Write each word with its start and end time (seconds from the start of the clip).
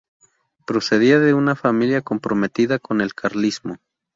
Procedía 0.65 1.19
de 1.19 1.35
una 1.35 1.55
familia 1.55 2.01
comprometida 2.01 2.79
con 2.79 3.01
el 3.01 3.13
carlismo. 3.13 3.77